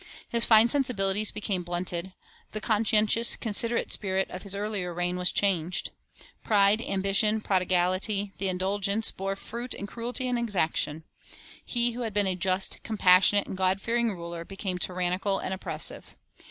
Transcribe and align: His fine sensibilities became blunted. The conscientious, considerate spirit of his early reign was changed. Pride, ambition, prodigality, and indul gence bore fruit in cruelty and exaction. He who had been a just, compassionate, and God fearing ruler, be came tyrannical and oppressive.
His 0.27 0.45
fine 0.45 0.67
sensibilities 0.67 1.31
became 1.31 1.61
blunted. 1.61 2.11
The 2.53 2.59
conscientious, 2.59 3.35
considerate 3.35 3.91
spirit 3.91 4.31
of 4.31 4.41
his 4.41 4.55
early 4.55 4.83
reign 4.83 5.15
was 5.15 5.31
changed. 5.31 5.91
Pride, 6.43 6.81
ambition, 6.81 7.39
prodigality, 7.39 8.33
and 8.39 8.59
indul 8.59 8.81
gence 8.81 9.15
bore 9.15 9.35
fruit 9.35 9.75
in 9.75 9.85
cruelty 9.85 10.27
and 10.27 10.39
exaction. 10.39 11.03
He 11.63 11.91
who 11.91 12.01
had 12.01 12.15
been 12.15 12.25
a 12.25 12.35
just, 12.35 12.81
compassionate, 12.81 13.45
and 13.45 13.55
God 13.55 13.79
fearing 13.79 14.11
ruler, 14.17 14.43
be 14.43 14.55
came 14.55 14.79
tyrannical 14.79 15.37
and 15.37 15.53
oppressive. 15.53 16.17